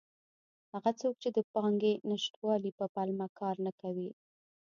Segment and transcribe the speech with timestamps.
[0.73, 4.09] هغه څوک چې د پانګې نشتوالي په پلمه کار نه کوي.